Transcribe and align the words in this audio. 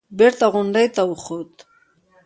بېرته 0.17 0.45
غونډۍ 0.53 0.87
ته 0.95 1.01
وخوت. 1.09 1.53